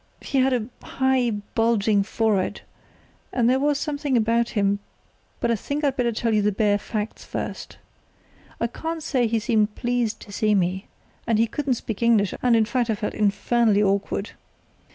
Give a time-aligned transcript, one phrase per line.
[0.21, 2.61] He had a high, bulging forehead,
[3.31, 7.23] and there was something about him—but I think I'd better tell you the bare facts
[7.23, 7.77] first.
[8.59, 10.87] I can't say he seemed pleased to see me,
[11.27, 14.31] and he couldn't speak English, and, in fact, I felt infernally awkward.